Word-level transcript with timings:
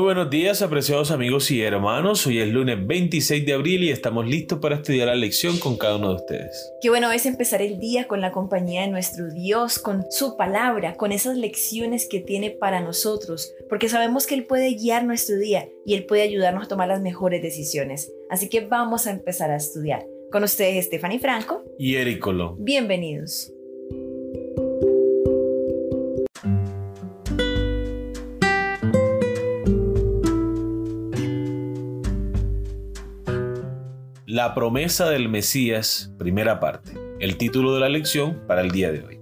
Muy 0.00 0.14
buenos 0.14 0.30
días, 0.30 0.62
apreciados 0.62 1.10
amigos 1.10 1.50
y 1.50 1.60
hermanos. 1.60 2.26
Hoy 2.26 2.38
es 2.38 2.48
lunes 2.48 2.86
26 2.86 3.44
de 3.44 3.52
abril 3.52 3.84
y 3.84 3.90
estamos 3.90 4.26
listos 4.26 4.58
para 4.58 4.76
estudiar 4.76 5.08
la 5.08 5.14
lección 5.14 5.58
con 5.58 5.76
cada 5.76 5.96
uno 5.96 6.08
de 6.08 6.14
ustedes. 6.14 6.72
Qué 6.80 6.88
bueno 6.88 7.12
es 7.12 7.26
empezar 7.26 7.60
el 7.60 7.78
día 7.78 8.08
con 8.08 8.22
la 8.22 8.32
compañía 8.32 8.80
de 8.80 8.88
nuestro 8.88 9.30
Dios, 9.30 9.78
con 9.78 10.06
su 10.10 10.38
palabra, 10.38 10.94
con 10.94 11.12
esas 11.12 11.36
lecciones 11.36 12.08
que 12.08 12.20
tiene 12.20 12.48
para 12.48 12.80
nosotros, 12.80 13.52
porque 13.68 13.90
sabemos 13.90 14.26
que 14.26 14.36
Él 14.36 14.46
puede 14.46 14.72
guiar 14.72 15.04
nuestro 15.04 15.36
día 15.36 15.68
y 15.84 15.92
Él 15.92 16.06
puede 16.06 16.22
ayudarnos 16.22 16.64
a 16.64 16.68
tomar 16.68 16.88
las 16.88 17.02
mejores 17.02 17.42
decisiones. 17.42 18.10
Así 18.30 18.48
que 18.48 18.62
vamos 18.62 19.06
a 19.06 19.10
empezar 19.10 19.50
a 19.50 19.56
estudiar. 19.56 20.06
Con 20.32 20.44
ustedes, 20.44 20.86
Stephanie 20.86 21.18
Franco 21.18 21.62
y 21.78 21.96
Eric 21.96 22.20
Colón. 22.20 22.56
Bienvenidos. 22.64 23.52
La 34.40 34.54
promesa 34.54 35.10
del 35.10 35.28
Mesías, 35.28 36.14
primera 36.18 36.60
parte. 36.60 36.92
El 37.18 37.36
título 37.36 37.74
de 37.74 37.80
la 37.80 37.90
lección 37.90 38.40
para 38.46 38.62
el 38.62 38.70
día 38.70 38.90
de 38.90 39.02
hoy. 39.02 39.20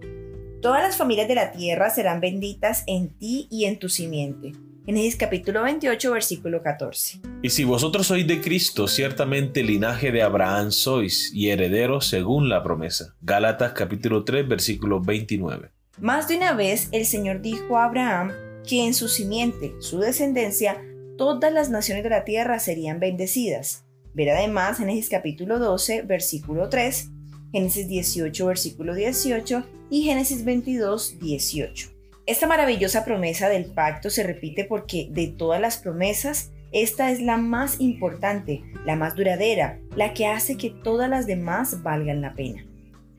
Todas 0.62 0.80
las 0.80 0.96
familias 0.96 1.26
de 1.26 1.34
la 1.34 1.50
tierra 1.50 1.90
serán 1.90 2.20
benditas 2.20 2.84
en 2.86 3.08
ti 3.18 3.48
y 3.50 3.64
en 3.64 3.80
tu 3.80 3.88
simiente. 3.88 4.52
Génesis 4.86 5.16
capítulo 5.16 5.64
28, 5.64 6.12
versículo 6.12 6.62
14. 6.62 7.20
Y 7.42 7.50
si 7.50 7.64
vosotros 7.64 8.06
sois 8.06 8.28
de 8.28 8.40
Cristo, 8.40 8.86
ciertamente 8.86 9.64
linaje 9.64 10.12
de 10.12 10.22
Abraham 10.22 10.70
sois 10.70 11.34
y 11.34 11.50
herederos 11.50 12.06
según 12.06 12.48
la 12.48 12.62
promesa. 12.62 13.16
Gálatas 13.20 13.72
capítulo 13.72 14.22
3, 14.22 14.46
versículo 14.46 15.00
29. 15.00 15.70
Más 16.00 16.28
de 16.28 16.36
una 16.36 16.52
vez 16.52 16.90
el 16.92 17.04
Señor 17.04 17.40
dijo 17.40 17.76
a 17.76 17.86
Abraham 17.86 18.30
que 18.64 18.86
en 18.86 18.94
su 18.94 19.08
simiente, 19.08 19.74
su 19.80 19.98
descendencia, 19.98 20.80
todas 21.16 21.52
las 21.52 21.70
naciones 21.70 22.04
de 22.04 22.10
la 22.10 22.22
tierra 22.22 22.60
serían 22.60 23.00
bendecidas. 23.00 23.84
Ver 24.18 24.30
además 24.30 24.78
Génesis 24.78 25.08
capítulo 25.08 25.60
12, 25.60 26.02
versículo 26.02 26.68
3, 26.68 27.08
Génesis 27.52 27.86
18, 27.86 28.46
versículo 28.46 28.92
18 28.92 29.64
y 29.90 30.02
Génesis 30.02 30.44
22, 30.44 31.20
18. 31.20 31.90
Esta 32.26 32.48
maravillosa 32.48 33.04
promesa 33.04 33.48
del 33.48 33.66
pacto 33.66 34.10
se 34.10 34.24
repite 34.24 34.64
porque 34.64 35.06
de 35.12 35.28
todas 35.28 35.60
las 35.60 35.76
promesas, 35.76 36.50
esta 36.72 37.12
es 37.12 37.20
la 37.20 37.36
más 37.36 37.80
importante, 37.80 38.64
la 38.84 38.96
más 38.96 39.14
duradera, 39.14 39.78
la 39.94 40.14
que 40.14 40.26
hace 40.26 40.56
que 40.56 40.70
todas 40.70 41.08
las 41.08 41.28
demás 41.28 41.84
valgan 41.84 42.20
la 42.20 42.34
pena. 42.34 42.66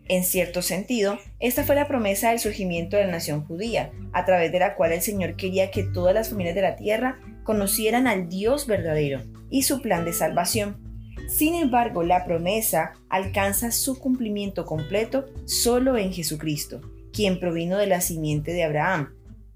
En 0.10 0.26
cierto 0.26 0.62
sentido, 0.62 1.18
esta 1.40 1.64
fue 1.64 1.76
la 1.76 1.88
promesa 1.88 2.32
del 2.32 2.40
surgimiento 2.40 2.98
de 2.98 3.06
la 3.06 3.12
nación 3.12 3.46
judía, 3.46 3.94
a 4.12 4.26
través 4.26 4.52
de 4.52 4.60
la 4.60 4.76
cual 4.76 4.92
el 4.92 5.02
Señor 5.02 5.38
quería 5.38 5.72
que 5.72 5.84
todas 5.84 6.14
las 6.14 6.28
familias 6.28 6.56
de 6.56 6.62
la 6.62 6.76
tierra 6.76 7.22
conocieran 7.46 8.06
al 8.06 8.28
Dios 8.28 8.68
verdadero 8.68 9.22
y 9.50 9.64
su 9.64 9.82
plan 9.82 10.04
de 10.04 10.12
salvación. 10.12 10.89
Sin 11.30 11.54
embargo, 11.54 12.02
la 12.02 12.26
promesa 12.26 12.94
alcanza 13.08 13.72
su 13.72 14.00
cumplimiento 14.00 14.66
completo 14.66 15.28
solo 15.46 15.96
en 15.96 16.12
Jesucristo, 16.12 16.82
quien 17.14 17.40
provino 17.40 17.78
de 17.78 17.86
la 17.86 18.02
simiente 18.02 18.52
de 18.52 18.64
Abraham, 18.64 19.14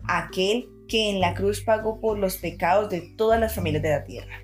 aquel 0.08 0.68
que 0.88 1.10
en 1.10 1.20
la 1.20 1.34
cruz 1.34 1.62
pagó 1.62 2.00
por 2.00 2.20
los 2.20 2.38
pecados 2.38 2.92
de 2.92 3.02
todas 3.18 3.40
las 3.40 3.56
familias 3.56 3.82
de 3.82 3.90
la 3.90 4.04
tierra. 4.04 4.44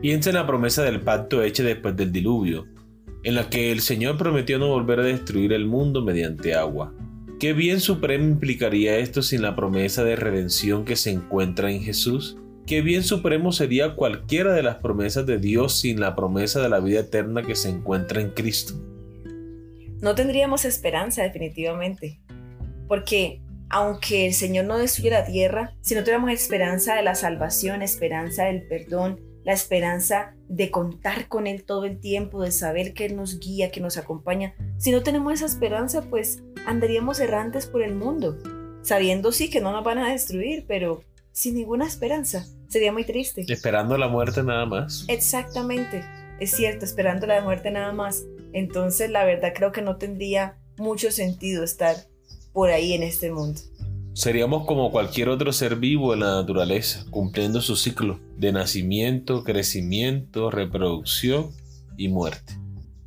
Piensa 0.00 0.30
en 0.30 0.36
la 0.36 0.46
promesa 0.46 0.82
del 0.82 1.02
pacto 1.02 1.42
hecha 1.42 1.62
después 1.62 1.94
del 1.94 2.10
diluvio, 2.10 2.66
en 3.22 3.34
la 3.34 3.50
que 3.50 3.70
el 3.70 3.82
Señor 3.82 4.16
prometió 4.16 4.58
no 4.58 4.68
volver 4.68 5.00
a 5.00 5.04
destruir 5.04 5.52
el 5.52 5.66
mundo 5.66 6.02
mediante 6.02 6.54
agua. 6.54 6.94
¿Qué 7.38 7.52
bien 7.52 7.80
supremo 7.80 8.24
implicaría 8.24 8.96
esto 8.96 9.20
sin 9.20 9.42
la 9.42 9.54
promesa 9.54 10.04
de 10.04 10.16
redención 10.16 10.86
que 10.86 10.96
se 10.96 11.10
encuentra 11.10 11.70
en 11.70 11.82
Jesús? 11.82 12.38
Qué 12.66 12.80
bien 12.80 13.02
supremo 13.02 13.50
sería 13.50 13.96
cualquiera 13.96 14.52
de 14.52 14.62
las 14.62 14.76
promesas 14.76 15.26
de 15.26 15.38
Dios 15.38 15.80
sin 15.80 16.00
la 16.00 16.14
promesa 16.14 16.62
de 16.62 16.68
la 16.68 16.78
vida 16.78 17.00
eterna 17.00 17.42
que 17.42 17.56
se 17.56 17.68
encuentra 17.68 18.20
en 18.20 18.30
Cristo. 18.30 18.74
No 20.00 20.14
tendríamos 20.14 20.64
esperanza 20.64 21.22
definitivamente, 21.22 22.20
porque 22.88 23.42
aunque 23.68 24.26
el 24.26 24.34
Señor 24.34 24.66
no 24.66 24.78
destruya 24.78 25.20
la 25.20 25.24
tierra, 25.24 25.74
si 25.80 25.94
no 25.94 26.02
tuviéramos 26.02 26.30
esperanza 26.30 26.94
de 26.94 27.02
la 27.02 27.14
salvación, 27.14 27.82
esperanza 27.82 28.44
del 28.44 28.66
perdón, 28.68 29.20
la 29.44 29.52
esperanza 29.52 30.34
de 30.48 30.70
contar 30.70 31.26
con 31.26 31.46
Él 31.46 31.64
todo 31.64 31.84
el 31.84 31.98
tiempo, 31.98 32.42
de 32.42 32.52
saber 32.52 32.94
que 32.94 33.06
Él 33.06 33.16
nos 33.16 33.40
guía, 33.40 33.70
que 33.70 33.80
nos 33.80 33.96
acompaña, 33.96 34.54
si 34.78 34.92
no 34.92 35.02
tenemos 35.02 35.32
esa 35.32 35.46
esperanza, 35.46 36.02
pues 36.02 36.42
andaríamos 36.66 37.18
errantes 37.18 37.66
por 37.66 37.82
el 37.82 37.94
mundo, 37.94 38.38
sabiendo 38.82 39.32
sí 39.32 39.50
que 39.50 39.60
no 39.60 39.72
nos 39.72 39.84
van 39.84 39.98
a 39.98 40.10
destruir, 40.12 40.64
pero 40.68 41.02
sin 41.32 41.56
ninguna 41.56 41.86
esperanza. 41.86 42.46
Sería 42.68 42.92
muy 42.92 43.04
triste. 43.04 43.44
Esperando 43.48 43.98
la 43.98 44.08
muerte 44.08 44.42
nada 44.42 44.66
más. 44.66 45.04
Exactamente, 45.08 46.04
es 46.38 46.52
cierto, 46.52 46.84
esperando 46.84 47.26
la 47.26 47.40
muerte 47.42 47.70
nada 47.70 47.92
más. 47.92 48.24
Entonces, 48.52 49.10
la 49.10 49.24
verdad 49.24 49.52
creo 49.54 49.72
que 49.72 49.82
no 49.82 49.96
tendría 49.96 50.58
mucho 50.78 51.10
sentido 51.10 51.64
estar 51.64 51.96
por 52.52 52.70
ahí 52.70 52.92
en 52.92 53.02
este 53.02 53.30
mundo. 53.30 53.60
Seríamos 54.14 54.66
como 54.66 54.90
cualquier 54.90 55.30
otro 55.30 55.52
ser 55.52 55.76
vivo 55.76 56.12
en 56.12 56.20
la 56.20 56.34
naturaleza, 56.34 57.06
cumpliendo 57.10 57.62
su 57.62 57.76
ciclo 57.76 58.20
de 58.36 58.52
nacimiento, 58.52 59.42
crecimiento, 59.42 60.50
reproducción 60.50 61.50
y 61.96 62.08
muerte. 62.08 62.58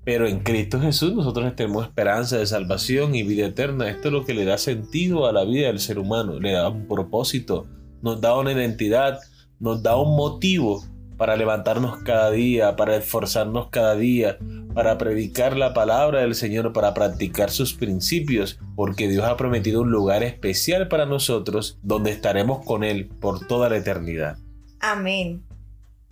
Pero 0.04 0.28
en 0.28 0.40
Cristo 0.40 0.80
Jesús 0.80 1.14
nosotros 1.14 1.56
tenemos 1.56 1.86
esperanza 1.86 2.38
de 2.38 2.48
salvación 2.48 3.14
y 3.14 3.24
vida 3.24 3.48
eterna. 3.48 3.90
Esto 3.90 4.08
es 4.08 4.14
lo 4.14 4.26
que 4.26 4.34
le 4.34 4.46
da 4.46 4.58
sentido 4.58 5.28
a 5.28 5.34
la 5.34 5.44
vida 5.44 5.68
del 5.68 5.80
ser 5.80 6.00
humano, 6.00 6.40
le 6.40 6.54
da 6.54 6.70
un 6.70 6.88
propósito, 6.88 7.68
nos 8.06 8.22
da 8.22 8.38
una 8.38 8.52
identidad, 8.52 9.20
nos 9.60 9.82
da 9.82 9.98
un 9.98 10.16
motivo 10.16 10.86
para 11.18 11.36
levantarnos 11.36 12.04
cada 12.04 12.30
día, 12.30 12.76
para 12.76 12.98
esforzarnos 12.98 13.70
cada 13.72 13.96
día, 13.96 14.38
para 14.76 15.00
predicar 15.00 15.58
la 15.58 15.74
palabra 15.74 16.20
del 16.22 16.36
Señor, 16.36 16.72
para 16.72 16.94
practicar 16.94 17.50
sus 17.50 17.74
principios, 17.74 18.60
porque 18.76 19.08
Dios 19.08 19.26
ha 19.26 19.36
prometido 19.38 19.82
un 19.82 19.90
lugar 19.90 20.22
especial 20.22 20.88
para 20.88 21.08
nosotros 21.08 21.80
donde 21.82 22.12
estaremos 22.12 22.64
con 22.64 22.84
Él 22.84 23.08
por 23.08 23.48
toda 23.48 23.70
la 23.70 23.78
eternidad. 23.78 24.38
Amén. 24.80 25.44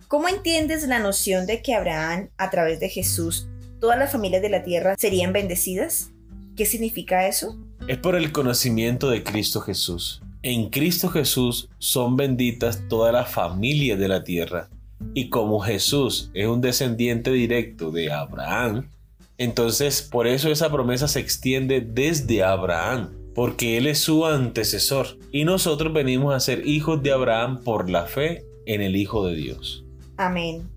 ¿Cómo 0.08 0.26
entiendes 0.28 0.88
la 0.88 0.98
noción 0.98 1.46
de 1.46 1.62
que 1.62 1.74
Abraham, 1.74 2.30
a 2.38 2.50
través 2.50 2.80
de 2.80 2.88
Jesús, 2.88 3.46
todas 3.80 4.00
las 4.00 4.10
familias 4.10 4.42
de 4.42 4.48
la 4.48 4.64
tierra 4.64 4.96
serían 4.98 5.32
bendecidas? 5.32 6.10
¿Qué 6.56 6.66
significa 6.66 7.28
eso? 7.28 7.56
Es 7.86 7.98
por 7.98 8.16
el 8.16 8.32
conocimiento 8.32 9.10
de 9.10 9.22
Cristo 9.22 9.60
Jesús. 9.60 10.24
En 10.46 10.68
Cristo 10.68 11.08
Jesús 11.08 11.70
son 11.78 12.16
benditas 12.16 12.86
todas 12.90 13.14
las 13.14 13.30
familias 13.30 13.98
de 13.98 14.08
la 14.08 14.24
tierra. 14.24 14.68
Y 15.14 15.30
como 15.30 15.58
Jesús 15.60 16.30
es 16.34 16.46
un 16.46 16.60
descendiente 16.60 17.32
directo 17.32 17.90
de 17.90 18.12
Abraham, 18.12 18.90
entonces 19.38 20.02
por 20.02 20.26
eso 20.26 20.50
esa 20.50 20.70
promesa 20.70 21.08
se 21.08 21.20
extiende 21.20 21.80
desde 21.80 22.42
Abraham, 22.42 23.08
porque 23.34 23.78
Él 23.78 23.86
es 23.86 24.00
su 24.00 24.26
antecesor. 24.26 25.16
Y 25.32 25.44
nosotros 25.44 25.94
venimos 25.94 26.34
a 26.34 26.40
ser 26.40 26.68
hijos 26.68 27.02
de 27.02 27.12
Abraham 27.12 27.62
por 27.64 27.88
la 27.88 28.04
fe 28.04 28.44
en 28.66 28.82
el 28.82 28.96
Hijo 28.96 29.26
de 29.26 29.36
Dios. 29.36 29.86
Amén. 30.18 30.73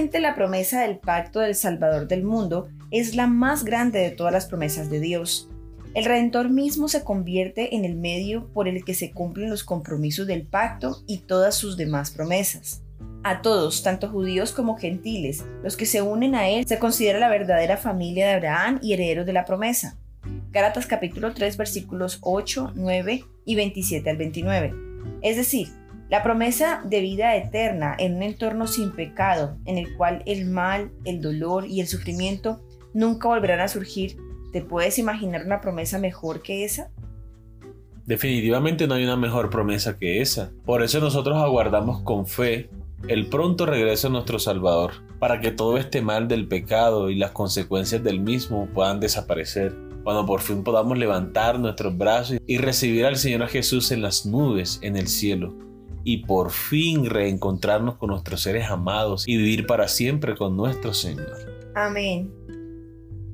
La 0.00 0.34
promesa 0.34 0.80
del 0.80 0.98
pacto 0.98 1.40
del 1.40 1.54
Salvador 1.54 2.08
del 2.08 2.24
mundo 2.24 2.70
es 2.90 3.14
la 3.14 3.26
más 3.26 3.64
grande 3.64 3.98
de 3.98 4.10
todas 4.10 4.32
las 4.32 4.46
promesas 4.46 4.88
de 4.88 4.98
Dios. 4.98 5.50
El 5.92 6.06
Redentor 6.06 6.48
mismo 6.48 6.88
se 6.88 7.04
convierte 7.04 7.76
en 7.76 7.84
el 7.84 7.96
medio 7.96 8.48
por 8.54 8.66
el 8.66 8.82
que 8.82 8.94
se 8.94 9.10
cumplen 9.10 9.50
los 9.50 9.62
compromisos 9.62 10.26
del 10.26 10.46
pacto 10.46 11.02
y 11.06 11.18
todas 11.18 11.54
sus 11.54 11.76
demás 11.76 12.12
promesas. 12.12 12.82
A 13.24 13.42
todos, 13.42 13.82
tanto 13.82 14.08
judíos 14.08 14.52
como 14.52 14.78
gentiles, 14.78 15.44
los 15.62 15.76
que 15.76 15.84
se 15.84 16.00
unen 16.00 16.34
a 16.34 16.48
él, 16.48 16.66
se 16.66 16.78
considera 16.78 17.18
la 17.18 17.28
verdadera 17.28 17.76
familia 17.76 18.26
de 18.26 18.32
Abraham 18.32 18.78
y 18.82 18.94
herederos 18.94 19.26
de 19.26 19.34
la 19.34 19.44
promesa. 19.44 19.98
Gálatas 20.50 20.86
capítulo 20.86 21.34
3 21.34 21.58
versículos 21.58 22.18
8, 22.22 22.72
9 22.74 23.24
y 23.44 23.54
27 23.54 24.08
al 24.08 24.16
29. 24.16 24.74
Es 25.20 25.36
decir, 25.36 25.68
la 26.10 26.24
promesa 26.24 26.82
de 26.84 27.00
vida 27.00 27.36
eterna 27.36 27.94
en 27.96 28.16
un 28.16 28.24
entorno 28.24 28.66
sin 28.66 28.90
pecado, 28.90 29.56
en 29.64 29.78
el 29.78 29.96
cual 29.96 30.24
el 30.26 30.44
mal, 30.44 30.90
el 31.04 31.20
dolor 31.20 31.66
y 31.66 31.80
el 31.80 31.86
sufrimiento 31.86 32.60
nunca 32.92 33.28
volverán 33.28 33.60
a 33.60 33.68
surgir, 33.68 34.16
¿te 34.52 34.60
puedes 34.60 34.98
imaginar 34.98 35.46
una 35.46 35.60
promesa 35.60 36.00
mejor 36.00 36.42
que 36.42 36.64
esa? 36.64 36.90
Definitivamente 38.06 38.88
no 38.88 38.94
hay 38.94 39.04
una 39.04 39.16
mejor 39.16 39.50
promesa 39.50 39.98
que 39.98 40.20
esa. 40.20 40.50
Por 40.64 40.82
eso 40.82 40.98
nosotros 40.98 41.36
aguardamos 41.36 42.02
con 42.02 42.26
fe 42.26 42.68
el 43.06 43.28
pronto 43.28 43.64
regreso 43.64 44.08
a 44.08 44.10
nuestro 44.10 44.40
Salvador, 44.40 44.94
para 45.20 45.40
que 45.40 45.52
todo 45.52 45.78
este 45.78 46.02
mal 46.02 46.26
del 46.26 46.48
pecado 46.48 47.08
y 47.08 47.14
las 47.14 47.30
consecuencias 47.30 48.02
del 48.02 48.18
mismo 48.18 48.68
puedan 48.74 48.98
desaparecer, 48.98 49.76
cuando 50.02 50.26
por 50.26 50.40
fin 50.40 50.64
podamos 50.64 50.98
levantar 50.98 51.60
nuestros 51.60 51.96
brazos 51.96 52.38
y 52.48 52.58
recibir 52.58 53.06
al 53.06 53.16
Señor 53.16 53.46
Jesús 53.46 53.92
en 53.92 54.02
las 54.02 54.26
nubes, 54.26 54.80
en 54.82 54.96
el 54.96 55.06
cielo 55.06 55.69
y 56.04 56.24
por 56.24 56.50
fin 56.50 57.06
reencontrarnos 57.06 57.96
con 57.96 58.10
nuestros 58.10 58.42
seres 58.42 58.70
amados 58.70 59.26
y 59.28 59.36
vivir 59.36 59.66
para 59.66 59.88
siempre 59.88 60.36
con 60.36 60.56
nuestro 60.56 60.94
Señor. 60.94 61.72
Amén. 61.74 62.32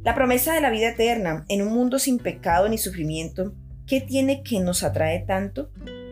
La 0.03 0.15
promesa 0.15 0.55
de 0.55 0.61
la 0.61 0.71
vida 0.71 0.91
eterna 0.91 1.45
en 1.49 1.63
un 1.63 1.73
mundo 1.73 1.99
sin 1.99 2.19
pecado 2.19 2.69
ni 2.69 2.79
sufrimiento, 2.79 3.55
¿qué 3.87 4.01
tiene 4.01 4.43
que 4.43 4.61
nos 4.61 4.85
atrae 4.85 5.25
tanto? 5.27 5.71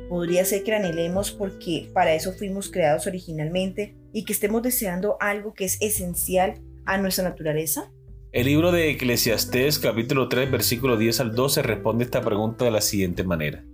Podría 0.09 0.45
ser 0.45 0.65
que 0.65 0.73
la 0.73 0.79
anhelemos 0.79 1.31
porque 1.31 1.91
para 1.93 2.15
eso 2.15 2.33
fuimos 2.33 2.71
creados 2.71 3.07
originalmente 3.07 3.97
y 4.13 4.25
que 4.25 4.33
estemos 4.33 4.63
deseando 4.63 5.17
algo 5.21 5.55
que 5.55 5.65
es 5.65 5.81
esencial 5.81 6.61
a 6.87 6.99
nuestra 6.99 7.25
naturaleza. 7.25 7.91
El 8.33 8.47
libro 8.47 8.73
de 8.73 8.91
Eclesiastés 8.91 9.79
capítulo 9.79 10.29
3 10.29 10.51
versículo 10.51 10.97
10 10.97 11.21
al 11.21 11.35
12 11.35 11.63
responde 11.63 12.05
esta 12.05 12.21
pregunta 12.21 12.65
de 12.65 12.73
la 12.73 12.81
siguiente 12.81 13.23
manera. 13.23 13.65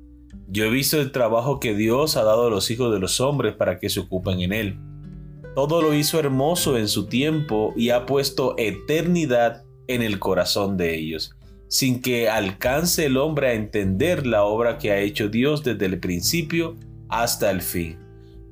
Yo 0.52 0.64
he 0.64 0.70
visto 0.70 1.00
el 1.00 1.12
trabajo 1.12 1.60
que 1.60 1.74
Dios 1.76 2.16
ha 2.16 2.24
dado 2.24 2.48
a 2.48 2.50
los 2.50 2.72
hijos 2.72 2.92
de 2.92 2.98
los 2.98 3.20
hombres 3.20 3.54
para 3.54 3.78
que 3.78 3.88
se 3.88 4.00
ocupen 4.00 4.40
en 4.40 4.52
él. 4.52 4.78
Todo 5.54 5.80
lo 5.80 5.94
hizo 5.94 6.18
hermoso 6.18 6.76
en 6.76 6.88
su 6.88 7.06
tiempo 7.06 7.72
y 7.76 7.90
ha 7.90 8.04
puesto 8.04 8.56
eternidad 8.58 9.62
en 9.86 10.02
el 10.02 10.18
corazón 10.18 10.76
de 10.76 10.96
ellos, 10.96 11.36
sin 11.68 12.02
que 12.02 12.28
alcance 12.28 13.06
el 13.06 13.16
hombre 13.16 13.48
a 13.48 13.54
entender 13.54 14.26
la 14.26 14.42
obra 14.42 14.78
que 14.78 14.90
ha 14.90 14.98
hecho 14.98 15.28
Dios 15.28 15.62
desde 15.62 15.86
el 15.86 16.00
principio 16.00 16.76
hasta 17.08 17.50
el 17.52 17.62
fin. 17.62 17.98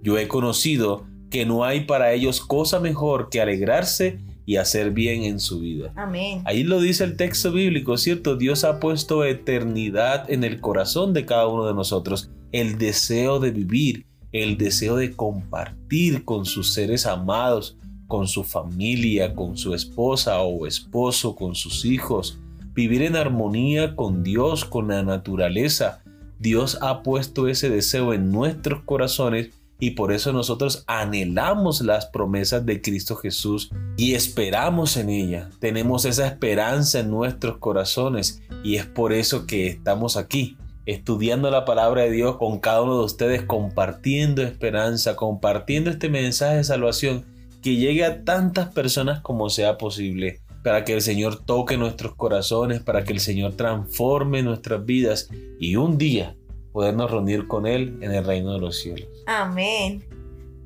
Yo 0.01 0.19
he 0.19 0.29
conocido 0.29 1.05
que 1.31 1.47
no 1.47 1.65
hay 1.65 1.81
para 1.81 2.13
ellos 2.13 2.41
cosa 2.41 2.79
mejor 2.79 3.29
que 3.29 3.41
alegrarse 3.41 4.21
y 4.49 4.57
hacer 4.57 4.93
bien 4.93 5.25
en 5.25 5.41
su 5.41 5.61
vida. 5.61 5.93
Amén. 5.95 6.41
Ahí 6.47 6.63
lo 6.63 6.81
dice 6.81 7.05
el 7.05 7.19
texto 7.19 7.53
bíblico, 7.53 7.99
¿cierto? 7.99 8.35
Dios 8.35 8.65
ha 8.65 8.81
puesto 8.81 9.27
eternidad 9.27 10.31
en 10.31 10.43
el 10.43 10.63
corazón 10.63 11.13
de 11.13 11.27
cada 11.27 11.47
uno 11.47 11.67
de 11.67 11.75
nosotros, 11.75 12.31
el 12.51 12.79
deseo 12.79 13.41
de 13.41 13.51
vivir, 13.51 14.07
el 14.33 14.57
deseo 14.57 14.97
de 14.97 15.13
compartir 15.13 16.25
con 16.25 16.47
sus 16.47 16.73
seres 16.73 17.05
amados, 17.05 17.77
con 18.07 18.27
su 18.27 18.43
familia, 18.43 19.35
con 19.35 19.59
su 19.59 19.75
esposa 19.75 20.41
o 20.41 20.67
esposo, 20.67 21.37
con 21.37 21.55
sus 21.55 21.85
hijos, 21.85 22.39
vivir 22.73 23.03
en 23.03 23.17
armonía 23.17 23.97
con 23.97 24.23
Dios, 24.23 24.65
con 24.65 24.89
la 24.89 25.03
naturaleza. 25.03 26.03
Dios 26.39 26.79
ha 26.81 27.03
puesto 27.03 27.49
ese 27.49 27.69
deseo 27.69 28.15
en 28.15 28.33
nuestros 28.33 28.83
corazones 28.85 29.51
y 29.81 29.91
por 29.91 30.13
eso 30.13 30.33
nosotros 30.33 30.85
anhelamos 30.87 31.81
las 31.81 32.07
promesas 32.07 32.67
de 32.67 32.83
Cristo 32.83 33.17
Jesús 33.17 33.71
y 33.97 34.15
esperamos 34.15 34.97
en 34.97 35.11
ella. 35.11 35.51
Tenemos 35.61 36.05
esa 36.05 36.27
esperanza 36.27 37.01
en 37.01 37.11
nuestros 37.11 37.59
corazones 37.59 38.43
y 38.65 38.77
es 38.77 38.87
por 38.87 39.13
eso 39.13 39.47
que 39.47 39.69
estamos 39.69 40.17
aquí 40.17 40.57
estudiando 40.89 41.51
la 41.51 41.67
palabra 41.67 42.03
de 42.03 42.11
Dios 42.11 42.39
con 42.39 42.61
cada 42.61 42.81
uno 42.81 42.99
de 42.99 43.05
ustedes, 43.05 43.43
compartiendo 43.43 44.43
esperanza, 44.43 45.17
compartiendo 45.17 45.91
este 45.91 46.09
mensaje 46.09 46.57
de 46.57 46.65
salvación 46.65 47.27
que 47.63 47.77
llegue 47.77 48.07
a 48.07 48.25
tantas 48.25 48.73
personas 48.73 49.21
como 49.21 49.51
sea 49.51 49.77
posible, 49.77 50.41
para 50.65 50.85
que 50.85 50.95
el 50.95 51.03
Señor 51.03 51.45
toque 51.45 51.77
nuestros 51.77 52.15
corazones, 52.15 52.81
para 52.81 53.05
que 53.05 53.13
el 53.13 53.21
Señor 53.21 53.53
transforme 53.53 54.43
nuestras 54.43 54.85
vidas 54.87 55.29
y 55.61 55.77
un 55.77 55.99
día 55.99 56.38
podernos 56.79 57.11
reunir 57.11 57.49
con 57.49 57.67
Él 57.67 57.99
en 58.03 58.13
el 58.13 58.25
reino 58.25 58.53
de 58.53 58.61
los 58.61 58.77
cielos. 58.77 59.09
Amén. 59.27 60.05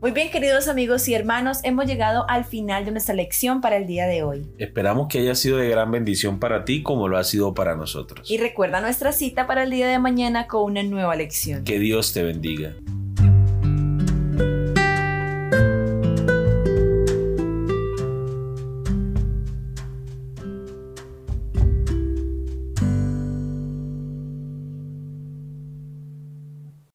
Muy 0.02 0.10
bien, 0.10 0.30
queridos 0.30 0.68
amigos 0.68 1.08
y 1.08 1.14
hermanos, 1.14 1.60
hemos 1.64 1.86
llegado 1.86 2.26
al 2.28 2.44
final 2.44 2.84
de 2.84 2.90
nuestra 2.90 3.14
lección 3.14 3.62
para 3.62 3.78
el 3.78 3.86
día 3.86 4.06
de 4.06 4.22
hoy. 4.22 4.46
Esperamos 4.58 5.08
que 5.08 5.20
haya 5.20 5.34
sido 5.34 5.56
de 5.56 5.70
gran 5.70 5.90
bendición 5.90 6.38
para 6.38 6.66
ti 6.66 6.82
como 6.82 7.08
lo 7.08 7.16
ha 7.16 7.24
sido 7.24 7.54
para 7.54 7.76
nosotros. 7.76 8.30
Y 8.30 8.36
recuerda 8.36 8.82
nuestra 8.82 9.12
cita 9.12 9.46
para 9.46 9.62
el 9.62 9.70
día 9.70 9.88
de 9.88 9.98
mañana 9.98 10.48
con 10.48 10.64
una 10.64 10.82
nueva 10.82 11.16
lección. 11.16 11.64
Que 11.64 11.78
Dios 11.78 12.12
te 12.12 12.22
bendiga. 12.22 12.74